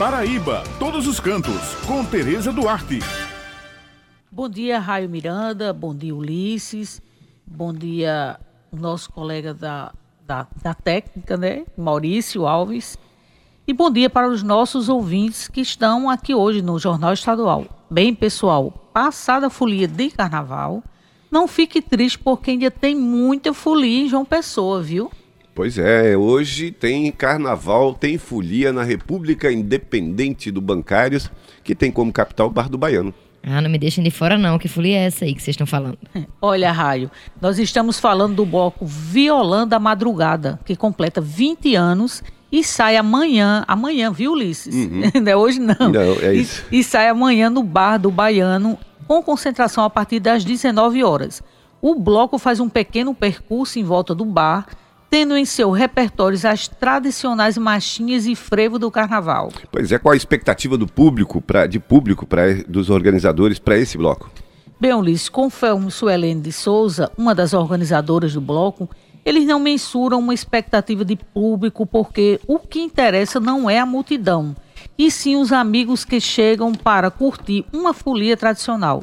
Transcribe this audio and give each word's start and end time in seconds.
Paraíba, 0.00 0.64
todos 0.78 1.06
os 1.06 1.20
cantos, 1.20 1.74
com 1.86 2.02
Tereza 2.02 2.50
Duarte. 2.50 3.00
Bom 4.32 4.48
dia, 4.48 4.78
Raio 4.78 5.10
Miranda, 5.10 5.74
bom 5.74 5.94
dia, 5.94 6.16
Ulisses, 6.16 7.02
bom 7.46 7.70
dia, 7.70 8.40
nosso 8.72 9.12
colega 9.12 9.52
da, 9.52 9.92
da, 10.26 10.46
da 10.62 10.72
técnica, 10.72 11.36
né, 11.36 11.66
Maurício 11.76 12.46
Alves, 12.46 12.98
e 13.68 13.74
bom 13.74 13.90
dia 13.90 14.08
para 14.08 14.26
os 14.26 14.42
nossos 14.42 14.88
ouvintes 14.88 15.48
que 15.48 15.60
estão 15.60 16.08
aqui 16.08 16.34
hoje 16.34 16.62
no 16.62 16.78
Jornal 16.78 17.12
Estadual. 17.12 17.66
Bem, 17.90 18.14
pessoal, 18.14 18.70
passada 18.94 19.48
a 19.48 19.50
folia 19.50 19.86
de 19.86 20.10
carnaval, 20.12 20.82
não 21.30 21.46
fique 21.46 21.82
triste 21.82 22.18
porque 22.18 22.52
ainda 22.52 22.70
tem 22.70 22.96
muita 22.96 23.52
folia 23.52 24.04
em 24.04 24.08
João 24.08 24.24
Pessoa, 24.24 24.80
viu? 24.80 25.10
Pois 25.60 25.76
é, 25.76 26.16
hoje 26.16 26.70
tem 26.70 27.12
carnaval, 27.12 27.92
tem 27.92 28.16
folia 28.16 28.72
na 28.72 28.82
República 28.82 29.52
Independente 29.52 30.50
do 30.50 30.58
Bancários, 30.58 31.30
que 31.62 31.74
tem 31.74 31.92
como 31.92 32.10
capital 32.10 32.46
o 32.46 32.50
Bar 32.50 32.70
do 32.70 32.78
Baiano. 32.78 33.12
Ah, 33.42 33.60
não 33.60 33.68
me 33.68 33.76
deixem 33.76 34.02
de 34.02 34.10
fora 34.10 34.38
não, 34.38 34.58
que 34.58 34.68
folia 34.68 34.96
é 34.96 35.04
essa 35.04 35.26
aí 35.26 35.34
que 35.34 35.42
vocês 35.42 35.52
estão 35.52 35.66
falando? 35.66 35.98
Olha, 36.40 36.72
Raio, 36.72 37.10
nós 37.38 37.58
estamos 37.58 38.00
falando 38.00 38.36
do 38.36 38.46
bloco 38.46 38.86
Violando 38.86 39.74
a 39.74 39.78
Madrugada, 39.78 40.58
que 40.64 40.74
completa 40.74 41.20
20 41.20 41.74
anos 41.74 42.22
e 42.50 42.64
sai 42.64 42.96
amanhã, 42.96 43.62
amanhã, 43.68 44.10
viu, 44.10 44.32
Ulisses? 44.32 44.74
Uhum. 44.74 45.02
não 45.20 45.30
é 45.30 45.36
hoje 45.36 45.60
não. 45.60 45.90
Não, 45.92 46.22
é 46.22 46.32
isso. 46.36 46.64
E, 46.72 46.78
e 46.78 46.82
sai 46.82 47.06
amanhã 47.06 47.50
no 47.50 47.62
Bar 47.62 47.98
do 47.98 48.10
Baiano, 48.10 48.78
com 49.06 49.22
concentração 49.22 49.84
a 49.84 49.90
partir 49.90 50.20
das 50.20 50.42
19 50.42 51.04
horas. 51.04 51.42
O 51.82 51.94
bloco 51.94 52.38
faz 52.38 52.60
um 52.60 52.68
pequeno 52.70 53.14
percurso 53.14 53.78
em 53.78 53.84
volta 53.84 54.14
do 54.14 54.24
bar, 54.24 54.66
tendo 55.10 55.36
em 55.36 55.44
seu 55.44 55.70
repertório 55.72 56.38
as 56.48 56.68
tradicionais 56.68 57.58
marchinhas 57.58 58.26
e 58.26 58.36
frevo 58.36 58.78
do 58.78 58.90
carnaval. 58.90 59.52
Pois 59.72 59.90
é, 59.90 59.98
qual 59.98 60.12
a 60.12 60.16
expectativa 60.16 60.78
do 60.78 60.86
público, 60.86 61.40
pra, 61.40 61.66
de 61.66 61.80
público, 61.80 62.24
pra, 62.24 62.54
dos 62.68 62.88
organizadores 62.88 63.58
para 63.58 63.76
esse 63.76 63.98
bloco? 63.98 64.30
Bem, 64.80 64.94
Ulisses, 64.94 65.28
conforme 65.28 65.90
Suelene 65.90 66.40
de 66.40 66.52
Souza, 66.52 67.10
uma 67.18 67.34
das 67.34 67.52
organizadoras 67.52 68.32
do 68.32 68.40
bloco, 68.40 68.88
eles 69.24 69.44
não 69.44 69.58
mensuram 69.58 70.20
uma 70.20 70.32
expectativa 70.32 71.04
de 71.04 71.16
público 71.16 71.84
porque 71.84 72.40
o 72.46 72.58
que 72.58 72.80
interessa 72.80 73.38
não 73.38 73.68
é 73.68 73.78
a 73.78 73.84
multidão, 73.84 74.56
e 74.96 75.10
sim 75.10 75.36
os 75.36 75.52
amigos 75.52 76.04
que 76.04 76.20
chegam 76.20 76.74
para 76.74 77.10
curtir 77.10 77.64
uma 77.72 77.94
folia 77.94 78.36
tradicional. 78.36 79.00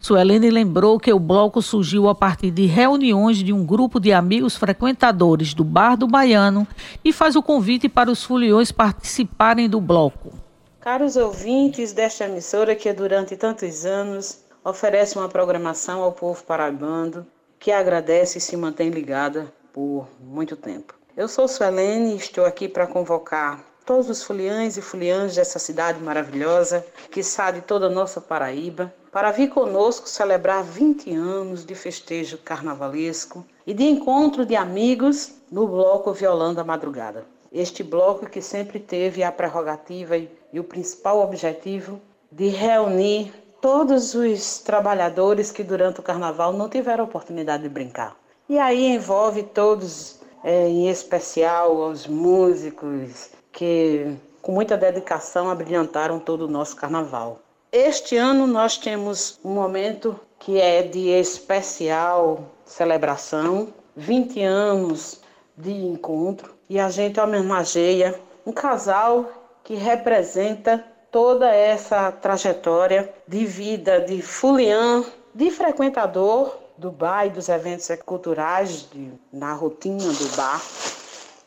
Suelene 0.00 0.50
lembrou 0.50 0.98
que 0.98 1.12
o 1.12 1.18
bloco 1.18 1.62
surgiu 1.62 2.08
a 2.08 2.14
partir 2.14 2.50
de 2.50 2.66
reuniões 2.66 3.38
de 3.38 3.52
um 3.52 3.64
grupo 3.64 3.98
de 3.98 4.12
amigos 4.12 4.56
frequentadores 4.56 5.54
do 5.54 5.64
Bar 5.64 5.96
do 5.96 6.06
Baiano 6.06 6.66
e 7.04 7.12
faz 7.12 7.36
o 7.36 7.42
convite 7.42 7.88
para 7.88 8.10
os 8.10 8.22
foliões 8.22 8.70
participarem 8.70 9.68
do 9.68 9.80
bloco. 9.80 10.32
Caros 10.80 11.16
ouvintes 11.16 11.92
desta 11.92 12.24
emissora 12.24 12.74
que 12.74 12.92
durante 12.92 13.36
tantos 13.36 13.84
anos 13.84 14.40
oferece 14.64 15.16
uma 15.16 15.28
programação 15.28 16.02
ao 16.02 16.12
povo 16.12 16.42
paraibano, 16.44 17.26
que 17.58 17.72
agradece 17.72 18.38
e 18.38 18.40
se 18.40 18.56
mantém 18.56 18.90
ligada 18.90 19.52
por 19.72 20.08
muito 20.20 20.56
tempo. 20.56 20.94
Eu 21.16 21.26
sou 21.26 21.48
Suelene 21.48 22.12
e 22.12 22.16
estou 22.16 22.44
aqui 22.44 22.68
para 22.68 22.86
convocar 22.86 23.64
todos 23.88 24.10
os 24.10 24.22
foliães 24.22 24.76
e 24.76 24.82
foliãs 24.82 25.34
dessa 25.34 25.58
cidade 25.58 25.98
maravilhosa, 25.98 26.84
que 27.10 27.22
sabe 27.22 27.62
toda 27.62 27.86
a 27.86 27.90
nossa 27.90 28.20
Paraíba, 28.20 28.92
para 29.10 29.30
vir 29.30 29.48
conosco 29.48 30.06
celebrar 30.06 30.62
20 30.62 31.10
anos 31.14 31.64
de 31.64 31.74
festejo 31.74 32.36
carnavalesco 32.36 33.46
e 33.66 33.72
de 33.72 33.84
encontro 33.84 34.44
de 34.44 34.54
amigos 34.54 35.32
no 35.50 35.66
bloco 35.66 36.12
Violando 36.12 36.60
a 36.60 36.64
Madrugada. 36.64 37.24
Este 37.50 37.82
bloco 37.82 38.26
que 38.26 38.42
sempre 38.42 38.78
teve 38.78 39.22
a 39.22 39.32
prerrogativa 39.32 40.18
e 40.18 40.60
o 40.60 40.64
principal 40.64 41.22
objetivo 41.22 41.98
de 42.30 42.48
reunir 42.48 43.32
todos 43.58 44.14
os 44.14 44.58
trabalhadores 44.58 45.50
que 45.50 45.64
durante 45.64 46.00
o 46.00 46.02
carnaval 46.02 46.52
não 46.52 46.68
tiveram 46.68 47.04
oportunidade 47.04 47.62
de 47.62 47.70
brincar. 47.70 48.14
E 48.50 48.58
aí 48.58 48.84
envolve 48.84 49.44
todos, 49.44 50.20
é, 50.44 50.68
em 50.68 50.90
especial 50.90 51.74
os 51.88 52.06
músicos, 52.06 53.30
que 53.52 54.16
com 54.40 54.52
muita 54.52 54.76
dedicação 54.76 55.50
abrilhantaram 55.50 56.18
todo 56.18 56.46
o 56.46 56.48
nosso 56.48 56.76
carnaval. 56.76 57.40
Este 57.70 58.16
ano 58.16 58.46
nós 58.46 58.78
temos 58.78 59.38
um 59.44 59.50
momento 59.50 60.18
que 60.38 60.60
é 60.60 60.82
de 60.82 61.08
especial 61.08 62.48
celebração, 62.64 63.68
20 63.96 64.42
anos 64.42 65.20
de 65.56 65.72
encontro, 65.72 66.54
e 66.70 66.78
a 66.78 66.88
gente 66.88 67.20
homenageia 67.20 68.18
um 68.46 68.52
casal 68.52 69.28
que 69.64 69.74
representa 69.74 70.82
toda 71.10 71.54
essa 71.54 72.10
trajetória 72.12 73.12
de 73.26 73.44
vida 73.44 74.00
de 74.00 74.22
fulian, 74.22 75.04
de 75.34 75.50
frequentador 75.50 76.56
do 76.76 76.90
bar 76.90 77.26
e 77.26 77.30
dos 77.30 77.48
eventos 77.48 77.88
culturais 78.06 78.88
de, 78.90 79.10
na 79.32 79.52
rotina 79.52 79.98
do 79.98 80.36
bar, 80.36 80.62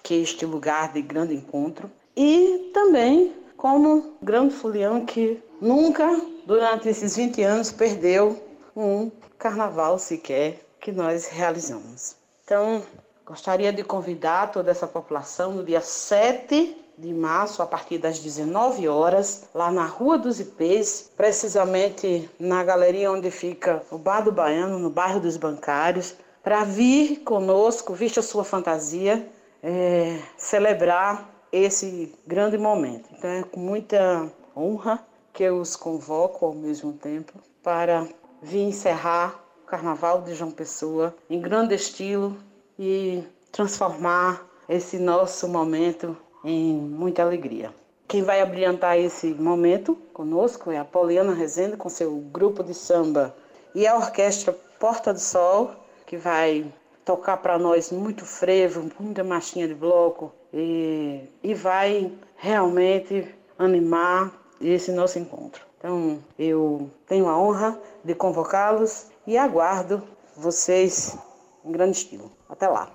que 0.04 0.16
este 0.16 0.46
lugar 0.46 0.94
de 0.94 1.02
grande 1.02 1.36
encontro 1.36 1.90
e 2.16 2.72
também 2.74 3.34
como 3.58 4.16
grande 4.22 4.54
fulião 4.54 5.06
que 5.06 5.42
nunca, 5.62 6.20
durante 6.46 6.90
esses 6.90 7.16
20 7.16 7.44
anos, 7.44 7.72
perdeu 7.72 8.42
um 8.76 9.12
carnaval 9.38 10.00
sequer 10.00 10.60
que 10.80 10.92
nós 10.92 11.28
realizamos. 11.28 12.16
Então, 12.44 12.82
gostaria 13.26 13.72
de 13.72 13.84
convidar 13.84 14.52
toda 14.52 14.72
essa 14.72 14.88
população 14.88 15.54
no 15.54 15.64
dia 15.64 15.82
7 15.82 16.76
de 16.98 17.14
março, 17.14 17.62
a 17.62 17.66
partir 17.66 17.98
das 17.98 18.20
19 18.20 18.88
horas, 18.88 19.46
lá 19.54 19.72
na 19.72 19.86
Rua 19.86 20.18
dos 20.18 20.40
Ipês, 20.40 21.10
precisamente 21.16 22.30
na 22.40 22.64
galeria 22.64 23.12
onde 23.12 23.32
fica 23.32 23.84
o 23.90 23.98
Bar 23.98 24.22
do 24.22 24.32
Baiano, 24.32 24.78
no 24.78 24.90
bairro 24.90 25.20
dos 25.20 25.38
Bancários, 25.38 26.16
para 26.44 26.64
vir 26.64 27.22
conosco, 27.22 27.94
vista 27.94 28.22
sua 28.22 28.44
fantasia, 28.44 29.28
é, 29.64 30.20
celebrar 30.38 31.30
esse 31.52 32.14
grande 32.26 32.58
momento. 32.58 33.10
Então 33.12 33.30
é 33.30 33.44
com 33.44 33.60
muita 33.60 34.32
honra 34.56 35.06
que 35.34 35.44
eu 35.44 35.60
os 35.60 35.76
convoco 35.76 36.46
ao 36.46 36.54
mesmo 36.54 36.94
tempo 36.94 37.34
para 37.64 38.08
vir 38.42 38.62
encerrar 38.62 39.40
o 39.64 39.68
Carnaval 39.68 40.22
de 40.22 40.34
João 40.34 40.52
Pessoa 40.52 41.16
em 41.30 41.40
grande 41.40 41.76
estilo 41.76 42.38
e 42.78 43.24
transformar 43.52 44.46
esse 44.68 44.98
nosso 44.98 45.48
momento 45.48 46.18
em 46.44 46.74
muita 46.74 47.22
alegria. 47.22 47.74
Quem 48.08 48.24
vai 48.24 48.42
abrilhantar 48.42 48.98
esse 48.98 49.28
momento 49.28 49.96
conosco 50.14 50.72
é 50.72 50.78
a 50.78 50.86
Poliana 50.86 51.34
Rezende 51.34 51.78
com 51.78 51.88
seu 51.88 52.14
grupo 52.18 52.64
de 52.64 52.74
samba 52.74 53.34
e 53.74 53.88
a 53.88 53.96
orquestra 53.96 54.54
Porta 54.80 55.14
do 55.14 55.20
Sol, 55.20 55.72
que 56.06 56.18
vai 56.18 56.66
tocar 57.06 57.38
para 57.38 57.58
nós 57.58 57.92
muito 57.92 58.26
frevo, 58.26 58.90
muita 59.00 59.24
marchinha 59.24 59.68
de 59.68 59.74
bloco 59.74 60.32
e, 60.54 61.22
e 61.44 61.54
vai 61.54 62.12
realmente 62.38 63.28
animar 63.58 64.32
esse 64.60 64.92
nosso 64.92 65.20
encontro. 65.20 65.66
Então, 65.78 66.20
eu 66.38 66.92
tenho 67.08 67.28
a 67.28 67.38
honra 67.38 67.80
de 68.04 68.14
convocá-los 68.14 69.08
e 69.26 69.38
aguardo 69.38 70.04
vocês 70.38 71.18
em 71.66 71.72
grande 71.72 71.98
estilo. 71.98 72.32
Até 72.48 72.68
lá. 72.68 72.92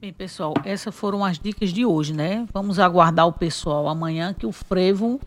Bem, 0.00 0.12
pessoal, 0.12 0.54
essas 0.64 0.94
foram 0.94 1.24
as 1.24 1.38
dicas 1.38 1.70
de 1.70 1.84
hoje, 1.84 2.12
né? 2.12 2.46
Vamos 2.52 2.78
aguardar 2.78 3.26
o 3.26 3.32
pessoal 3.32 3.88
amanhã 3.88 4.34
que 4.34 4.46
o 4.46 4.52
frevo 4.52 5.20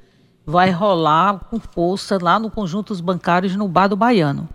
vai 0.46 0.72
rolar 0.72 1.46
com 1.50 1.60
força 1.60 2.18
lá 2.22 2.40
no 2.40 2.50
conjunto 2.50 2.90
dos 2.90 3.02
bancários 3.02 3.56
no 3.56 3.68
Bar 3.68 3.88
do 3.88 3.96
Baiano. 3.96 4.48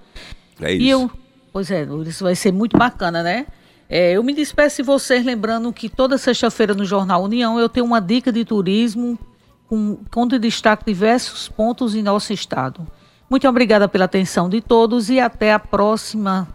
É 0.60 0.72
isso. 0.72 0.82
E 0.82 0.88
eu, 0.88 1.10
Pois 1.53 1.71
é, 1.71 1.87
isso 2.07 2.25
vai 2.25 2.35
ser 2.35 2.53
muito 2.53 2.79
bacana, 2.79 3.23
né? 3.23 3.47
É, 3.89 4.13
eu 4.13 4.23
me 4.23 4.33
despeço 4.33 4.77
de 4.77 4.83
vocês 4.85 5.23
lembrando 5.25 5.71
que 5.73 5.89
toda 5.89 6.17
sexta-feira 6.17 6.73
no 6.73 6.85
Jornal 6.85 7.25
União 7.25 7.61
eu 7.61 7.69
tenho 7.69 7.85
uma 7.85 8.01
dica 8.01 8.33
de 8.33 8.43
turismo 8.43 9.19
com, 9.69 9.99
onde 10.17 10.39
destaco 10.39 10.82
diversos 10.87 11.49
pontos 11.49 11.94
em 11.94 12.03
nosso 12.03 12.32
estado. 12.32 12.87
Muito 13.29 13.47
obrigada 13.47 13.87
pela 13.87 14.06
atenção 14.06 14.49
de 14.49 14.62
todos 14.62 15.11
e 15.11 15.21
até 15.21 15.53
a 15.53 15.59
próxima 15.59 16.49